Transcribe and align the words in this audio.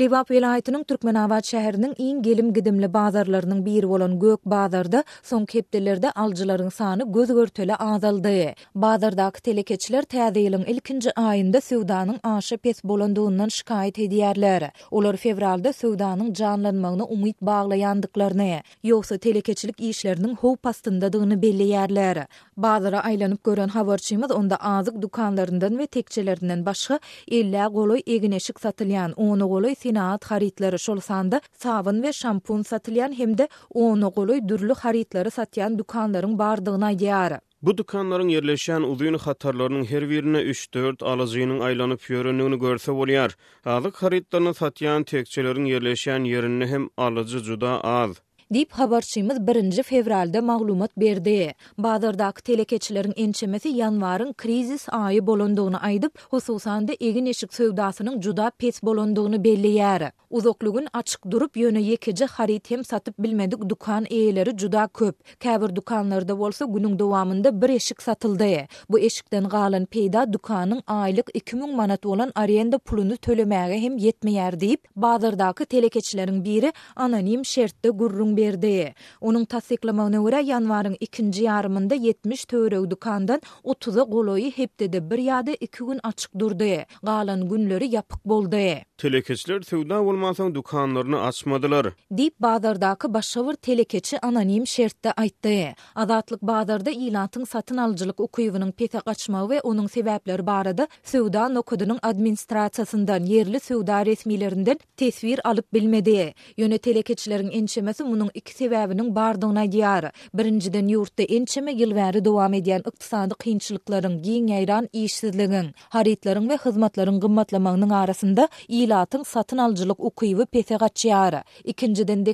Lewap 0.00 0.28
vilayetinin 0.32 0.84
Türkmenabad 0.88 1.44
şäheriniň 1.46 1.90
iň 2.02 2.20
gelim 2.26 2.46
gidimli 2.56 2.88
bazarlarynyň 2.92 3.58
biri 3.64 3.88
bolan 3.88 4.14
Gök 4.22 4.46
bazarda 4.52 5.02
soň 5.30 5.42
kepdelerde 5.52 6.12
aljylaryň 6.22 6.70
sany 6.76 7.02
göz 7.16 7.32
görtele 7.38 7.76
azaldy. 7.86 8.54
Bazardaky 8.84 9.40
telekeçiler 9.48 10.06
täze 10.14 10.40
ýylyň 10.44 10.64
ilkinji 10.74 11.12
aýynda 11.24 11.60
söwdanyň 11.66 12.20
aşy 12.30 12.56
pes 12.56 12.80
bolandygyndan 12.92 13.48
şikayet 13.58 13.98
edýärler. 14.06 14.70
Olar 14.90 15.16
fevralda 15.26 15.68
söwdanyň 15.82 16.32
janlanmagyny 16.40 17.04
umyt 17.18 17.36
baglaýandyklaryny, 17.50 18.62
ýogsa 18.84 19.18
telekeçilik 19.28 19.76
işleriniň 19.90 20.34
howpastyndadygyny 20.46 21.36
belli 21.42 21.68
ýerler. 21.74 22.24
Bazara 22.62 23.00
aylanıp 23.04 23.44
gören 23.44 23.68
havarçymyz 23.68 24.30
onda 24.30 24.56
azyk 24.56 25.02
dukanlarından 25.02 25.78
ve 25.78 25.86
tekçelerinden 25.86 26.66
başga 26.66 26.98
illa 27.26 27.68
goloy 27.68 28.00
egineşik 28.06 28.60
satylan, 28.60 29.12
onu 29.12 29.48
goloy 29.48 29.74
sinat 29.74 30.24
haritleri 30.24 30.78
şol 30.78 31.00
sanda 31.00 31.40
ve 31.64 31.92
we 31.96 32.12
şampun 32.12 32.64
hem 32.88 33.12
hemde 33.12 33.48
onu 33.70 34.08
goloy 34.16 34.48
dürlü 34.48 34.74
haritleri 34.74 35.30
satyan 35.30 35.78
dukanların 35.78 36.38
bardygyna 36.38 36.92
ýary. 36.92 37.38
Bu 37.62 37.78
dukanların 37.78 38.28
yerleşen 38.28 38.80
uzun 38.82 39.14
hatarlarının 39.14 39.84
her 39.84 40.10
birine 40.10 40.38
3-4 40.42 41.04
alıcının 41.04 41.60
aylanıp 41.60 42.10
yörününü 42.10 42.58
görse 42.60 42.92
bolyar. 42.94 43.36
Azık 43.66 44.02
haritlarını 44.02 44.54
satyan 44.54 45.02
tekçelerin 45.04 45.64
yerleşen 45.64 46.24
yerini 46.24 46.66
hem 46.66 46.88
alıcı 46.96 47.40
cuda 47.42 47.84
az. 47.84 48.16
Dip 48.54 48.72
habarçymyz 48.72 49.36
1-nji 49.36 49.82
fevralda 49.82 50.42
maglumat 50.42 50.96
berdi. 51.00 51.54
Bazardaky 51.78 52.42
telekeçilerin 52.42 53.12
enchemesi 53.16 53.68
ýanwaryň 53.76 54.32
krizis 54.40 54.84
aýy 54.98 55.22
bolandygyny 55.26 55.78
aýdyp, 55.80 56.20
hususan 56.34 56.88
da 56.88 56.92
egin 57.10 57.26
eşik 57.32 57.50
söwdasynyň 57.58 58.18
juda 58.26 58.50
pes 58.58 58.82
bolandygyny 58.88 59.38
belliýär. 59.46 60.04
Uzoklugyny 60.38 60.86
açyk 61.00 61.24
durup 61.30 61.56
ýöne 61.62 61.80
ýekeje 61.86 62.26
harit 62.34 62.70
hem 62.70 62.84
satyp 62.90 63.16
bilmedik 63.26 63.60
dukan 63.72 64.04
eýeleri 64.10 64.52
juda 64.64 64.84
köp. 65.00 65.16
Käbir 65.46 65.74
dukanlarda 65.76 66.38
bolsa 66.38 66.64
günüň 66.76 66.98
dowamında 66.98 67.54
bir 67.62 67.68
eşik 67.78 68.02
satyldy. 68.02 68.52
Bu 68.90 68.98
eşikden 69.08 69.48
galan 69.48 69.84
peýda 69.96 70.26
dukanyň 70.32 70.82
aýlyk 70.98 71.30
2000 71.34 71.76
manat 71.76 72.04
bolan 72.04 72.32
arenda 72.44 72.78
puluny 72.78 73.16
tölemäge 73.16 73.80
hem 73.86 73.96
yetmeýär 73.96 74.54
diýip, 74.60 74.78
bazardaky 74.96 75.64
telekeçileriň 75.64 76.44
biri 76.44 76.72
anonim 76.96 77.44
şertde 77.56 77.88
gurrun 77.90 78.36
berdi. 78.42 78.94
Onun 79.20 79.44
tasdiqlama 79.52 80.06
öwre 80.18 80.40
ýanwaryň 80.52 80.94
2-nji 81.08 81.44
ýarmynda 81.48 81.94
70 82.06 82.44
töwereg 82.50 82.86
dükandan 82.90 83.40
30-a 83.64 84.02
goloyy 84.14 84.50
hepdede 84.56 85.00
bir 85.10 85.18
ýady 85.28 85.54
2 85.66 85.86
gün 85.88 85.98
açyk 86.10 86.32
durdy. 86.38 86.84
Galan 87.02 87.48
günleri 87.50 87.86
ýapyk 87.94 88.20
boldy. 88.32 88.66
Telekeçiler 89.02 89.62
töwda 89.70 89.98
bolmasaň 90.06 90.54
dükanlaryny 90.54 91.18
açmadylar. 91.28 91.86
Dip 92.18 92.34
bazardaky 92.40 93.14
başawyr 93.14 93.54
telekeçi 93.68 94.20
anonim 94.26 94.66
şertde 94.66 95.10
aýtdy. 95.22 95.74
Adatlyk 95.94 96.42
bazarda 96.42 96.90
ýylanyň 96.90 97.46
satyn 97.54 97.76
alyjylyk 97.86 98.20
ukuwynyň 98.20 98.72
pete 98.72 99.00
gaçmagy 99.06 99.50
we 99.50 99.60
onuň 99.60 99.86
sebäpleri 99.96 100.46
barada 100.46 100.84
söwda 101.04 101.48
nokudynyň 101.56 101.98
administrasiýasyndan 102.10 103.26
yerli 103.26 103.56
söwda 103.60 104.02
resmiýlerinden 104.10 104.78
tesbir 104.96 105.40
alyp 105.44 105.66
bilmedi. 105.74 106.34
Ýöne 106.58 106.78
telekeçilärin 106.78 107.50
ençemesi 107.50 108.02
munyň 108.04 108.31
iki 108.38 108.54
sebäbiniň 108.58 109.08
bardona 109.16 109.60
aýdýar. 109.62 110.04
Birinjiden 110.38 110.86
ýurtda 110.94 111.24
ençeme 111.36 111.72
ýylwary 111.80 112.20
dowam 112.26 112.54
edýän 112.58 112.84
ykdysady 112.88 113.36
kynçylyklaryň 113.44 114.14
giň 114.26 114.48
ýaýran 114.54 114.88
işsizliginiň, 115.02 115.68
haritlaryň 115.94 116.46
we 116.52 116.56
hyzmatlaryň 116.64 117.18
gymmatlamagynyň 117.24 117.94
arasynda 118.02 118.46
ýylatyň 118.78 119.24
satyn 119.32 119.62
aljylyk 119.66 120.00
ukywy 120.10 120.46
pesegatçyary. 120.54 121.42
Ikinjiden 121.64 122.26
de 122.26 122.32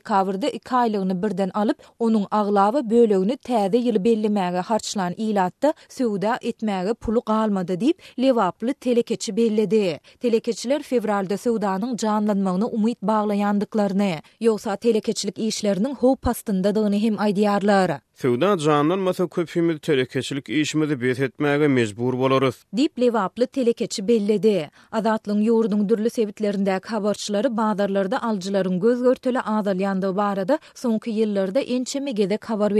iki 0.58 0.72
aýlygyny 0.82 1.14
birden 1.22 1.50
alyp, 1.54 1.78
onuň 1.98 2.24
aglawy 2.30 2.80
bölegini 2.90 3.36
täze 3.48 3.78
ýyl 3.82 3.98
bellemäge 4.04 4.62
harçlan 4.70 5.12
ýylatda 5.12 5.72
söwda 5.88 6.38
etmäge 6.42 6.94
puly 6.94 7.20
galmady 7.26 7.76
diýip 7.84 7.98
lewaply 8.18 8.72
telekeçi 8.74 9.36
belledi. 9.36 10.00
Telekeçiler 10.20 10.82
fevralda 10.82 11.34
söwdanyň 11.36 11.96
janlanmagyny 12.02 12.68
umyt 12.78 12.98
baglaýandyklaryny, 13.02 14.22
ýogsa 14.42 14.76
telekeçilik 14.76 15.38
işleri 15.38 15.77
wab 15.80 15.84
nong 15.84 15.98
h 16.02 16.98
hem 17.04 17.16
past 17.16 18.00
Sövda 18.22 18.58
canlan 18.58 18.98
masa 18.98 19.28
köpümü 19.28 19.78
telekeçilik 19.78 20.48
işimizi 20.48 21.00
bes 21.02 21.18
etmäge 21.20 21.68
mecbur 21.68 22.18
bolarız. 22.18 22.64
Dip 22.76 23.00
lewaply 23.00 23.46
telekeçi 23.46 24.08
belledi. 24.08 24.70
Azatlığın 24.92 25.40
yurdun 25.40 25.88
dürlü 25.88 26.08
sebitlerindäki 26.08 26.86
habarçylary 26.88 27.46
bağdarlarda 27.50 28.22
alcıların 28.22 28.80
göz 28.80 29.02
görtülü 29.02 29.40
azalyandığı 29.40 30.16
barada 30.16 30.58
sonki 30.74 31.10
yıllarda 31.10 31.60
ençeme 31.60 32.10
gede 32.12 32.36
kabar 32.36 32.72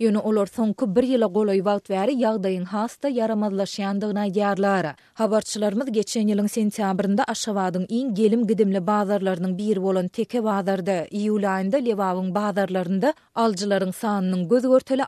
Yönü 0.00 0.18
olur 0.18 0.46
sonki 0.46 0.96
bir 0.96 1.02
yıla 1.02 1.26
goloy 1.26 1.64
vaat 1.64 1.90
veri 1.90 2.14
yağdayın 2.14 2.64
hasta 2.64 3.08
yaramazlaşyandığına 3.08 4.26
yarlar. 4.34 4.86
Havarçılarımız 5.14 5.92
geçen 5.92 6.26
yılın 6.28 6.46
sentyabrında 6.46 7.24
aşavadın 7.28 7.86
in 7.88 8.14
gelim 8.14 8.46
gidimli 8.46 8.86
bağdarlarının 8.86 9.58
bir 9.58 9.82
bolan 9.82 10.08
teke 10.08 10.38
iýul 10.38 11.06
iyulayında 11.10 11.76
levavın 11.76 12.34
bağdarlarında 12.34 13.14
alcıların 13.34 13.90
sağının 13.90 14.51
göz 14.52 14.62
görtele 14.62 15.04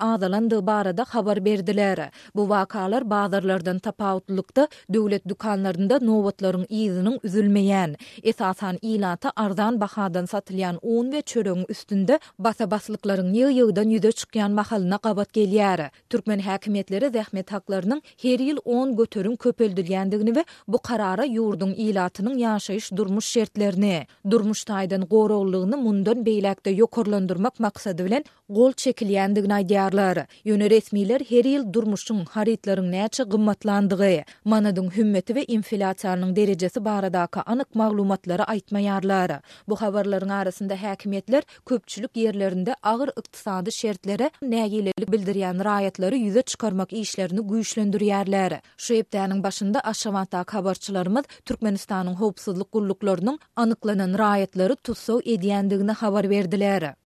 barada 0.66 1.02
xabar 1.04 1.44
berdiler. 1.44 2.10
Bu 2.36 2.48
vakalar 2.48 3.10
bazarlardan 3.10 3.78
tapawutlukda 3.78 4.68
döwlet 4.94 5.28
dukanlarında 5.28 5.96
nowatlaryň 5.96 6.66
izinin 6.70 7.18
üzülmeýän, 7.26 7.96
esasan 8.22 8.78
ilata 8.82 9.32
arzan 9.36 9.80
bahadan 9.80 10.24
satylýan 10.24 10.78
un 10.82 11.04
we 11.10 11.20
çörek 11.22 11.70
üstünde 11.70 12.18
basa 12.38 12.64
baslyklaryň 12.70 13.28
ýygydan 13.42 13.88
ýüze 13.96 14.10
çykýan 14.20 14.50
mahalyna 14.52 14.96
qabat 14.98 15.28
gelýär. 15.36 15.90
Türkmen 16.10 16.40
häkimetleri 16.40 17.10
zähmet 17.12 17.52
haklarynyň 17.52 18.00
her 18.22 18.38
ýyl 18.38 18.58
10 18.64 18.96
göterim 18.96 19.36
köpeldilgändigini 19.36 20.36
ve 20.36 20.44
bu 20.68 20.78
karara 20.78 21.24
yurdun 21.24 21.72
ilatynyň 21.74 22.34
ýaşaýyş 22.46 22.96
durmuş 22.96 23.24
şertlerini, 23.24 24.06
durmuş 24.30 24.60
taýdan 24.62 25.06
gorawlygyny 25.08 25.76
mundan 25.82 26.24
beýlekde 26.24 26.70
ýokurlandyrmak 26.80 27.54
maksady 27.60 28.04
bilen 28.04 28.24
gol 28.52 28.72
çekilýändigini 28.76 29.54
aýdýarlar. 29.56 30.18
Ýöne 30.44 30.66
resmiler 30.70 31.20
her 31.28 31.46
ýyl 31.50 31.62
durmuşyň 31.72 32.18
haritlaryň 32.36 32.90
näçe 32.94 33.24
gymmatlandygy, 33.32 34.18
manadyň 34.52 34.90
hümmeti 34.96 35.32
we 35.36 35.44
inflasiýanyň 35.56 36.34
derejesi 36.36 36.82
baradaky 36.84 37.40
anyk 37.46 37.70
maglumatlary 37.74 38.44
aýtmaýarlar. 38.54 39.36
Bu 39.68 39.76
habarlaryň 39.80 40.32
arasynda 40.40 40.76
häkimetler 40.82 41.42
köpçülik 41.66 42.12
ýerlerinde 42.24 42.76
agyr 42.82 43.14
ykdysady 43.22 43.70
şertlere 43.78 44.30
nägilelik 44.42 45.08
bildirýän 45.14 45.62
raýatlary 45.70 46.20
ýüze 46.26 46.44
çykarmak 46.52 46.92
işlerini 46.92 47.40
güýçlendirýärler. 47.54 48.60
Şu 48.76 49.00
ýepdäniň 49.00 49.40
başynda 49.42 49.80
aşawanta 49.80 50.44
habarçylarymyz 50.52 51.24
Türkmenistanyň 51.48 52.14
howpsuzlyk 52.20 52.68
gulluklarynyň 52.72 53.38
anyklanan 53.56 54.12
raýatlary 54.26 54.76
tutsaw 54.84 55.20
edýändigini 55.38 55.92
habar 56.04 56.28
berdiler. 56.30 56.94